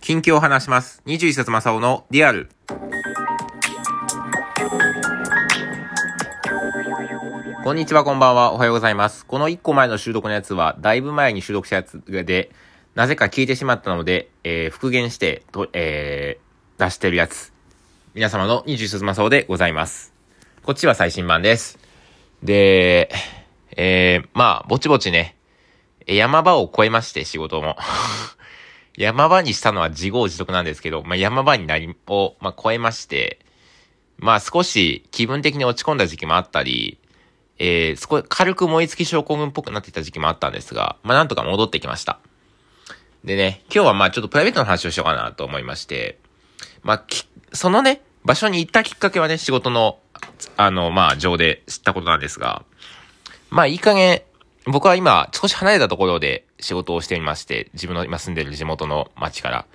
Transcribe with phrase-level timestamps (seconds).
[0.00, 1.02] 近況を話します。
[1.04, 2.48] 21節正雄のリアル。
[7.62, 8.54] こんにちは、こんばんは。
[8.54, 9.26] おはようございます。
[9.26, 12.50] この1個前の収録のやつは、だいぶ前に収録したやつで、
[12.94, 17.52] なぜか聞いてしまったので、えー、復元して、と、えー、出してるやつ。
[18.14, 20.14] 皆様の21節正雄でございます。
[20.62, 21.78] こっちは最新版です。
[22.42, 23.10] で、
[23.76, 25.36] えー、まあ、ぼちぼちね、
[26.06, 27.76] 山場を超えまして、仕事も。
[28.96, 33.38] 山場にしたのは自業自得なんですけど、まあ、山場になり、を、まあ、超えまして、
[34.18, 36.98] まあ、少し気分的に落ち込んだ時期もあったり、
[37.58, 42.18] えー、少し軽く燃え尽き症候群っぽくなっていた時期もあったんですが、まあ、なんとか戻ってきました。
[43.24, 46.18] でね、今日はまあちょっとプライベートの話をしようかなと思いまして、
[46.82, 49.98] まあ、き、そのね、場所に行ったきっかけはね、仕事の、
[50.56, 52.64] あの、まあ、上で知ったことなんですが、
[53.50, 54.22] まあ、いい加減、
[54.66, 59.66] 僕は今、少し離れたところで仕事をしていまして、自分の今住んでる地元の町から。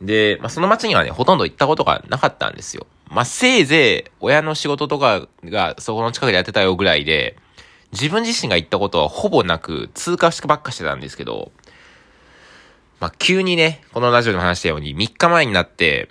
[0.00, 2.86] で、まあ、その町にはね、ほとんど行ったことがなかったんですよ。
[3.08, 7.36] まあ、せいぜい、親の仕事とかがそこの近くでやってたよぐらいで、
[7.92, 11.52] 自分自身が行ったことはほぼなく、通過してばっかしてたんですけど、
[13.00, 16.08] まあ、急にね、このラジオでも話したように、3日前になって、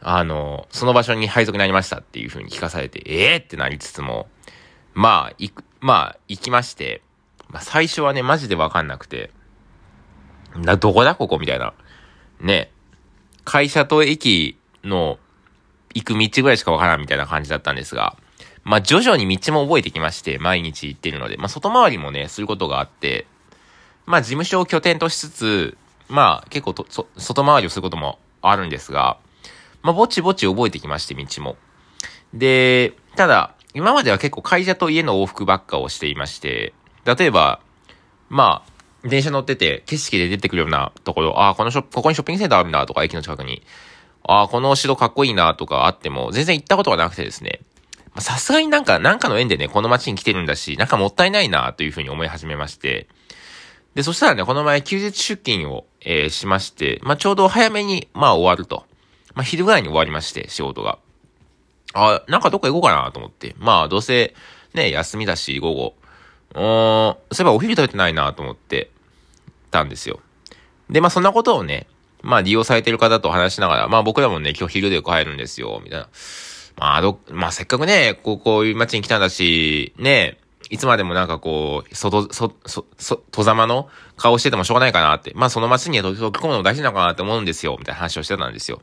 [0.00, 4.28] あの、その場所に配属になりましたっていう風に聞かされて、ええー、ってなりつつも、
[4.94, 7.02] まあ、行く、まあ、行きまして、
[7.52, 9.30] まあ、最初はね、マジでわかんなくて、
[10.56, 11.14] な、どこだ？
[11.14, 11.38] ここ？
[11.38, 11.74] みたいな。
[12.40, 12.70] ね。
[13.44, 15.18] 会社と駅の
[15.94, 18.16] 行く道ぐらいしかわからんみたいな感じだったんですが、
[18.64, 23.26] まあ、徐々に道も覚えてきまして、毎日行ってるので、まあ、外回りもね、することがあって、
[24.06, 29.18] まあ、事務所を拠点としつつ、まあ、結構と、そ、外回りをすることもあるんですが、
[29.82, 31.56] まあ、ぼちぼち覚えてきまして、道も。
[32.32, 36.72] で、ただ、今までは結構会社と家の往復ばっかをしていまして、
[37.04, 37.60] 例えば、
[38.28, 43.62] まあ、電車乗ってて、景色で出てくるようなところ、ああ、このショップ、ここにショッピングセンターあるなとか、駅の近くに。
[44.24, 47.60] ああ、このお城かっこいいなとかあっても、全然行ったことがなくてですね。
[48.18, 53.08] さすがになんか、なんかの縁でね、この街に来てるんだし、なんかもったいないなというふうに思い始めまして。
[53.94, 58.84] で、そしたらね、この前休日出勤を、えー、しまして、まあ、ちょうど早めに、まあ、終わると。
[59.34, 60.98] まあ、昼ぐらいに終わりまして、仕事が。
[61.94, 63.54] ああ、なんかどっか行こうかなと思って。
[63.58, 64.34] まあ、どうせ、
[64.74, 65.94] ね、休みだし、午後。
[66.54, 68.90] うーん、そういえばお昼食べてないなと思って、
[69.72, 70.20] たんですよ。
[70.88, 71.88] で、まあ、そんなことをね、
[72.22, 76.08] まあ、利用されてる方と話しながら、まあ、僕らもね、今日昼で帰るんですよ、みたいな。
[76.76, 80.38] まあ、ど、まあ、せっかくね、こう、こういう街に来たんだし、ね、
[80.70, 85.32] いつまでもなんかこう、外、そ、そ、そ、戸ざまの顔しててもしょうがないかなって。
[85.34, 88.80] まあ、その街に溶け込むのも大事なのかなって思うんですよ、みたいな話をしてたんですよ。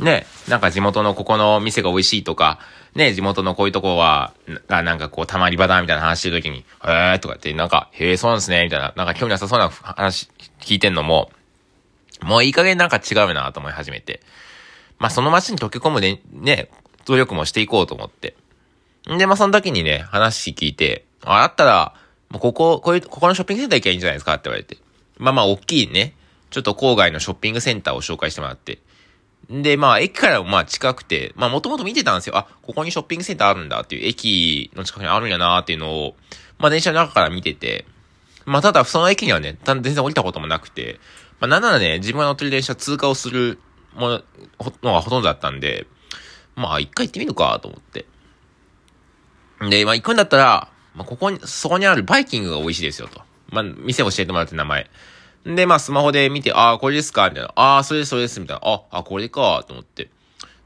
[0.00, 2.58] ね、なんか地元のここの店が美味しいとか、
[2.94, 4.32] ね、地元のこういうとこは、
[4.68, 10.28] がなんかこう、たまり場だみたいな話してるときに、へーとかって、なんか、へーそうなんですね、みたいな、なんか興味なさそうな話
[10.60, 11.30] 聞いてんのも、
[12.22, 14.20] もういい加減なんか違うなと思い始めて。
[14.98, 16.70] まあ、その街に溶け込むね、ね、
[17.06, 18.36] 努力もしていこうと思って。
[19.10, 21.94] んで、まあ、その時にね、話聞いて、あ、だったら、
[22.30, 24.78] もうここ、こういう、ここのショッピングセンター行けばいいんじゃないですかって言われて。
[25.18, 26.14] まあまあ、大きいね、
[26.50, 28.78] ちょっと郊外のショッピングセンターを紹介してもらって。
[29.50, 32.36] で、まあ、駅からもまあ近くて、まあ、もともと見てたんですよ。
[32.36, 36.16] あ、ここにショッピングセンターあるんだっていう、駅の近くにあるんやなっていうのを、
[36.58, 37.84] まあ、電車の中から見てて、
[38.44, 41.00] まあ、ただ、その駅にはね、全然降りたこともなくて、
[41.40, 43.58] まあ、なんならね、自分が乗ってる電車通過をする
[43.94, 44.22] もの、
[44.82, 45.86] のがほとんどだったんで、
[46.54, 48.06] まあ、一回行ってみるかと思って。
[49.70, 53.22] で、まあ、行くんだったら、まあ、ここに、そこにあるバイキングが美味しいですよと。
[53.50, 54.90] まあ、店教えてもらって名前。
[55.44, 57.28] で、まあ、スマホで見て、ああ、これですか？
[57.28, 57.52] みたいな。
[57.56, 58.62] ああ、それです、それです、みたいな。
[58.64, 60.10] あ、あ、これか、と思って。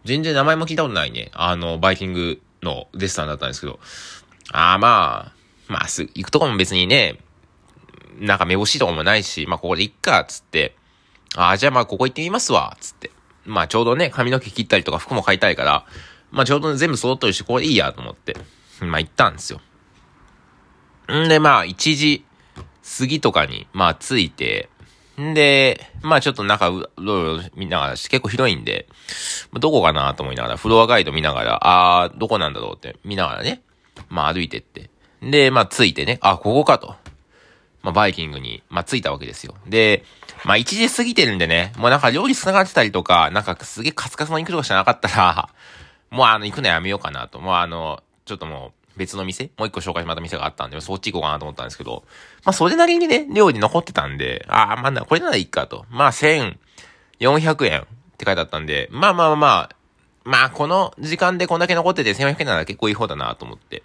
[0.05, 1.31] 全然名前も聞いたことないね。
[1.35, 3.81] あの、バイキングのレストランだったんですけど。
[4.53, 7.19] ああ、まあ、まあ、す、行くとこも別にね、
[8.19, 10.77] なんかめぼしいとこもないし、まあ、ここで行っか、つって。
[11.35, 13.11] ああ、じゃあまあ、ここ行ってみますわ、つって。
[13.47, 15.87] まあ、ちょうどね、髪の毛切ったりとか服も買いたいから、
[16.31, 18.37] まあ、ちょうど全部揃ってるし、ここでいいや、と思って。
[18.81, 19.61] まあ、行ったんですよ。
[21.11, 22.26] んで、まあ、1時
[22.99, 24.69] 過ぎとかに、まあ、着いて、
[25.21, 28.87] んで、まあちょっと中うろうろ見ながら、結構広いんで、
[29.55, 33.63] どこかなと思いながら、フロアガイド見ながら、あー、どこなんだろうって見ながらね、
[34.09, 34.91] まあ歩いてって。
[35.23, 36.95] で、まあ着いてね、あ、ここかと。
[37.83, 39.55] まあバイキングに、まあ着いたわけですよ。
[39.67, 40.05] で、
[40.45, 45.49] まあ1時過ぎてるんでね、もうなんか料理繋がってたりとか、なんかすげえカツカツの肉とかしなかったら、
[46.11, 47.41] もうあの行くのやめようかなと。
[47.41, 49.51] もうあの、ちょっともう、別の店？
[49.57, 52.05] もう一個紹介してもらった店があったんで、そっち行こうかなと思ったんですけど、
[52.45, 55.87] まあ、それなりにね、料理残ってたんで、ああ、まあ、これならいいかと。
[55.91, 57.85] まあ、1400円っ
[58.17, 59.77] て書いてあったんで、まあまあまあまあ、
[60.25, 63.83] まあ、この時間でこんだけ残ってて1400円なら結構いい方だなと思って。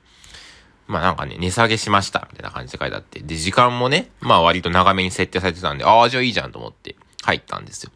[0.87, 3.21] まあなんかね、値下げしました、みたいな感じで書いてあって。
[3.21, 7.91] で、時間もね、まあ割と長めに設定されてたんで、ああ、じゃあいいじゃんと思って入ったんですよ。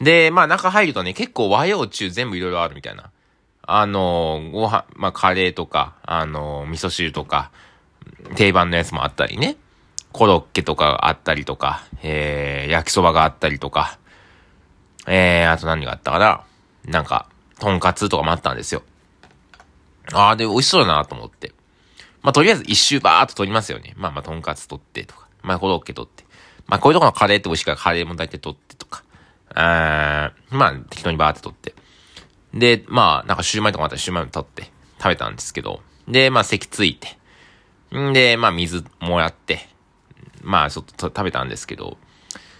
[0.00, 3.11] で、まあ中入るとね、結構和洋中全部いろいろあるみたいな。
[3.62, 7.50] あの、ご飯、まあカレーとか、あの、味噌汁とか、
[8.34, 9.56] 定番のやつもあったりね。
[10.12, 13.98] コロッケとかあったりとか、えー、焼きそばがあったりとか、
[15.06, 16.44] えー、あと何があったかな。
[16.84, 17.28] なんか、
[17.58, 18.82] とんかつとかもあったんですよ。
[20.12, 21.52] ああ、で、美味しそうだなと思って。
[22.22, 23.94] まあ、とりあえず一周バーっと取りますよね。
[23.96, 26.24] まあまあ、とんかつ取ってとか、まあ、コロッケ取って。
[26.66, 29.02] まあ、こういうとこのカレーって美味しいからカレーも大体取ってとか。
[29.54, 31.74] あーまあ、適当にバーって取って。
[32.54, 35.80] で、まあ、なんかシューマイとかあったらシューマイも取って食べたんですけど。
[36.08, 37.18] で、まあ、席ついて。
[37.96, 39.68] んで、まあ、水もらって。
[40.42, 41.96] まあ、ちょっと食べたんですけど。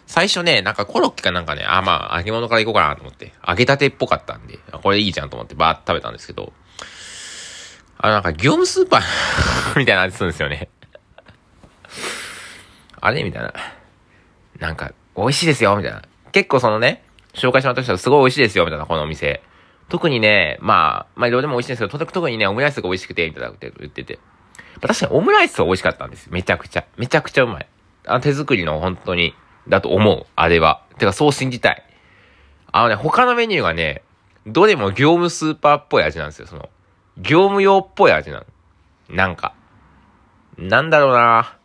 [0.06, 3.32] 最初ね、なんかコロッケかなんかね、あ、まあ、揚げ物からいこうかなと思って。
[3.46, 6.52] 揚げたてっぽかったんで、これいいじゃんと思ってバーって食べたんですけど。
[7.98, 10.68] あ、なんか業務スーパー みたいな味するんですよね
[13.00, 13.54] あれみたいな。
[14.58, 16.02] なんか、美味しいですよみたいな。
[16.32, 17.04] 結構そのね、
[17.34, 19.42] 紹介してもらった人はすごい美味しいですよみたいな、このお店。
[19.88, 24.18] 特にね、まあ、まあ、いろいろも美味しいんですけど、特にね、オムライスが美味しくて、みたいなこと言ってて。
[24.80, 26.84] 確かにオムライスは美味しかったんですめちゃくちゃ。
[26.96, 27.66] めちゃくちゃうまい。
[28.06, 29.34] あの手作りの本当に、
[29.68, 30.26] だと思う。
[30.34, 30.82] あれは。
[30.98, 31.82] てか、そう信じたい。
[32.72, 34.02] あのね、他のメニューがね、
[34.46, 36.46] どれも業務スーパーっぽい味なんですよ。
[36.46, 36.68] その、
[37.18, 38.46] 業務用っぽい味なの。
[39.10, 39.54] なんか。
[40.58, 41.56] なんだろうな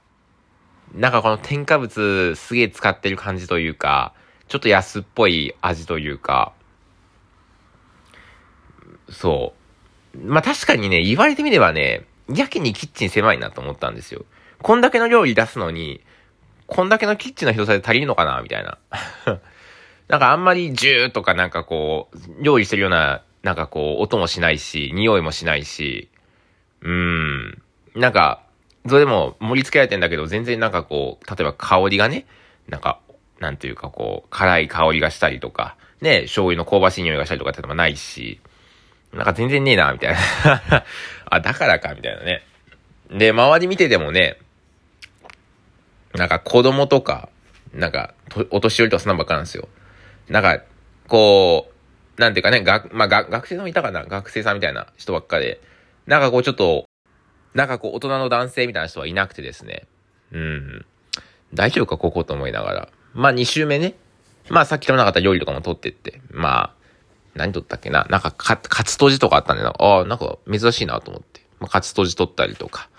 [0.94, 4.14] なんかこの添加物すげえ使ってる感じというか、
[4.48, 6.54] ちょっと安っぽい味というか、
[9.10, 9.54] そ
[10.16, 10.18] う。
[10.18, 14.26] まあ、確かにね、言われてみればね、やけにキッチン狭いなと思ったんですよ。
[14.62, 16.02] こんだけの料理出すのに、
[16.66, 18.78] こんだけのキッチンの広さで足りるのかなみたいな。
[20.08, 26.10] なんかあんまりジューとかなんかこう、料理してるような、なんかこう、音もしないし、匂いもしないし、
[26.82, 27.62] うーん。
[27.96, 28.42] なんか、
[28.88, 32.26] それでも盛り付けられてんだけど、全然なんかこう、例えば香りがね、
[32.68, 33.00] なんか、
[33.40, 38.40] なんていうかこう、辛い香りがしたりとか、ね、醤油の香ばしい匂いがしたりとかってのもないし、
[39.14, 40.86] なんか全然ねえな、みたいな
[41.30, 42.44] あ、だからか、みたいなね。
[43.10, 44.38] で、周り見ててもね、
[46.14, 47.30] なんか子供とか、
[47.74, 48.14] なんか、
[48.52, 49.68] お年寄りとかそんなばっかなんですよ。
[50.30, 50.62] なんか、
[51.08, 51.72] こ
[52.18, 55.62] う、なんていうかね、が、まあ、学生さんもいたかな学生さんみたいな人ばっかで、
[56.06, 56.86] なんかこうちょっと、
[57.54, 59.88] なんかこう大人の男性みたいな人はいなくてですね。
[60.32, 60.86] うん。
[61.54, 62.90] 大丈夫か、ここと思いながら。
[63.14, 63.96] まあ、2週目ね。
[64.50, 66.22] まあ、さっき食べなかった料理とかも取ってって。
[66.32, 66.74] まあ、
[67.38, 68.06] 何取ったっけな？
[68.10, 71.42] なんかカ、カツとじとかあったんで、ああ、なんか珍しいなと思って。
[71.60, 72.90] まあ、カツとじ取ったりとか。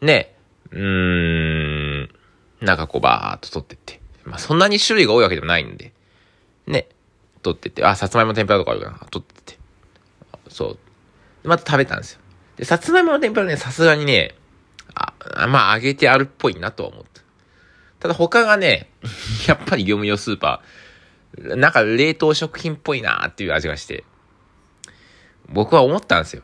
[0.00, 0.34] ね。
[0.70, 2.10] うーん。
[2.60, 4.00] なんかこうバーっと取ってって。
[4.24, 5.92] まあ、そんなに種類が多いわけでもないんで。
[6.66, 6.88] ね。
[7.42, 7.84] 取ってって。
[7.84, 9.58] あ、さつまいも天ぷらとかあるから、取ってて。
[10.48, 10.76] そ
[11.44, 11.48] う。
[11.48, 12.20] また食べたんですよ。
[12.56, 14.34] で、さつまいもの天ぷらね、さすがにね、
[14.94, 15.12] あ、
[15.46, 17.22] まあ、揚げてあるっぽいなとは思った。
[18.00, 18.90] ただ他がね、
[19.46, 20.85] やっぱり業務用スーパー、
[21.38, 24.04] なんか冷凍食品っぽいなーっていう味がして、
[25.48, 26.42] 僕は思ったんですよ。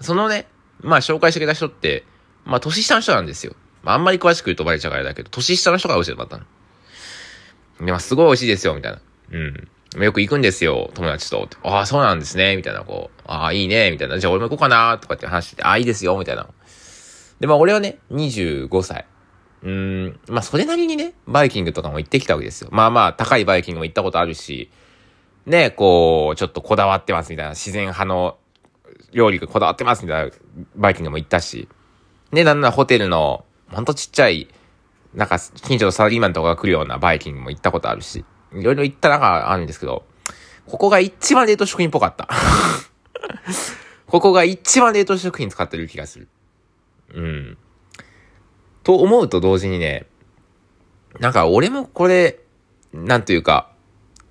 [0.00, 0.46] そのね、
[0.80, 2.04] まあ紹介してくれた人って、
[2.44, 3.54] まあ年下の人なんですよ。
[3.82, 6.44] まああんまり詳しく言うとバレちゃうからだけど、年下の人が教えてもらったの。
[7.84, 9.00] で、まあすごい美味しいですよ、みたいな。
[9.32, 9.68] うん。
[10.02, 11.48] よく行くんですよ、友達と。
[11.62, 13.22] ああ、そうなんですね、みたいな、こう。
[13.26, 14.18] ああ、いいね、みたいな。
[14.18, 16.46] じゃあ俺も行こうかな、とかって話して、ああ、いいですよ、みたいな。
[17.40, 19.06] で、まあ俺はね、25歳。
[19.66, 22.68] うん、まあそれなりにね、バイキングとかも行ってきたわけですよ。
[22.70, 24.70] まあまあ、高いバイキングも行ったことあるし、
[25.44, 28.38] ね、こう、ちょっとこだわってますみたいな、自然派の
[29.10, 30.32] 料理がこだわってますみたいな
[30.76, 31.68] バイキングも行ったし、
[32.30, 34.46] ね、なんならホテルの、ほんとちっちゃい、
[35.14, 40.04] なんか、近所のサラリーマンとかが来るようなバイキングも行ったことあるし、いろいろ行った中あるんですけど、
[40.66, 42.28] ここが一番冷凍食品っぽかった。
[44.06, 46.28] ここが一番冷凍食品使ってる気がする。
[47.14, 47.58] うん。
[48.86, 50.06] と思うと同時にね、
[51.18, 52.38] なんか俺もこれ、
[52.92, 53.72] なんというか、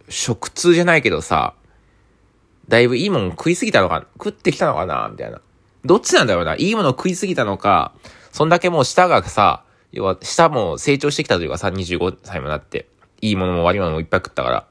[0.08, 1.56] 食通じゃないけどさ、
[2.70, 5.42] だいぶいいもの食いすぎたのか、食ってきたのかなみたいな。
[5.84, 7.92] どっちなんだろうないいもの食いすぎたのか、
[8.32, 12.88] そんだけもう舌がさ、要は舌も成長してきたというかさ、25歳もなって、
[13.20, 14.68] いいものも悪いものもいっぱい食ったから、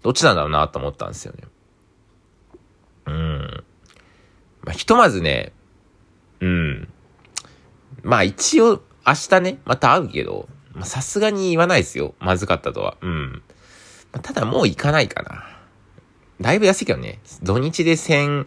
[0.00, 1.42] どっちなんだろうなと思ったんですよね。
[3.04, 3.64] うん。
[4.62, 5.52] まあ、ひとまずね、
[6.40, 6.88] うん。
[8.02, 10.48] まあ一応、明日ね、また会うけど、
[10.84, 12.14] さすがに言わないですよ。
[12.20, 12.96] まずかったとは。
[13.00, 13.42] うん。
[14.12, 15.44] まあ、ただもう行かないかな。
[16.40, 17.18] だいぶ安いけどね。
[17.42, 18.46] 土日で1400、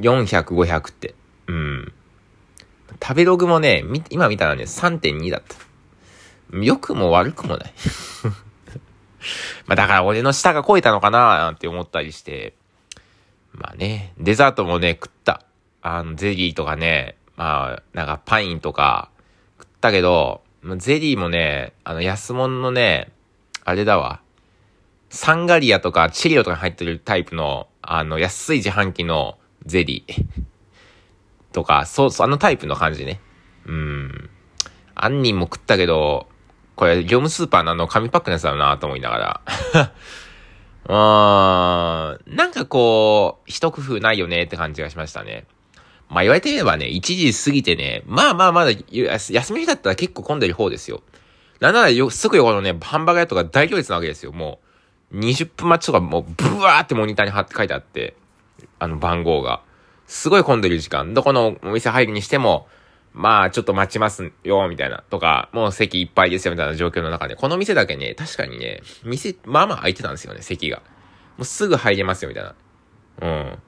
[0.00, 1.14] 500って。
[1.46, 1.92] うん。
[3.00, 5.54] 食べログもね、今見たらね、3.2だった。
[6.56, 7.72] 良くも悪くもない。
[9.66, 12.54] まあだから俺の舌が超えたのかななんて思ったりして。
[13.52, 15.44] まあね、デザートもね、食った。
[15.80, 19.10] あの、ゼリーとかね、まあ、なんかパインとか
[19.78, 20.42] ったけど、
[20.76, 23.12] ゼリーもね、あの、安物のね、
[23.64, 24.20] あれだわ。
[25.08, 30.24] サンガリアとかチリオとか入ってるタイプの、あの、安い自販機のゼリー
[31.54, 33.20] とか、そうそう、あのタイプの感じね。
[33.66, 34.30] うん。
[34.96, 36.26] 杏仁も食ったけど、
[36.74, 39.40] これ、業務スーパーのあの紙パックのやつだなと思いながら。
[40.88, 42.36] うーん。
[42.36, 45.46] なんかこう、一工夫ないよねって感じがしましたね。
[46.08, 51.02] まあ言われてみればね、1時過ぎてね、まあまあまだ、休み日だったら結構混んでる方ですよ。
[51.60, 54.32] なんならよ、すぐ横のね、ハンバーガー屋とか大行列なわけですよ。
[54.32, 54.60] も
[55.12, 58.14] う、20分待ちとかもう、ブワーってモニターに貼って書いてあって、
[58.78, 59.62] あの番号が。
[60.06, 61.12] すごい混んでる時間。
[61.12, 62.66] どこのお店入るにしても、
[63.12, 65.02] まあ、ちょっと待ちますよ、みたいな。
[65.10, 67.36] とか、もう席いっぱいですよ、みたいな状況の中で。
[67.36, 70.78] この店だけね、確かにね、店、まあまあ空いてたんですよね、席が。
[71.36, 72.54] もうすぐ入れますよ、みたいな。
[73.20, 73.58] うん。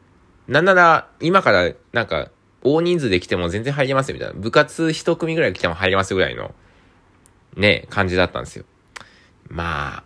[0.51, 2.29] なんなら、今から、なんか、
[2.63, 4.35] 大人数で来ても全然入れますよ、みたいな。
[4.35, 6.53] 部活一組ぐらい来ても入れますぐらいの、
[7.57, 8.65] ね、感じだったんですよ。
[9.49, 10.05] まあ、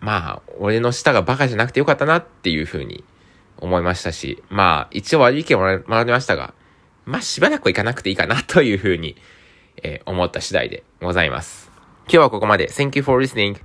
[0.00, 3.04] まあ、俺の舌がバカじゃなくてよかったなっていう風に
[3.58, 6.52] 思いましたし、まあ、一応悪い意見もらいましたが、
[7.04, 9.16] まあ、しばらく行かなくていいかなという風に、
[9.80, 11.70] えー、思った次第でございます。
[12.08, 12.66] 今日はここまで。
[12.66, 13.60] Thank you for listening.